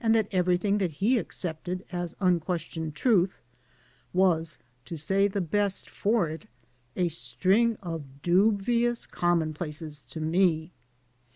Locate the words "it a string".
6.28-7.76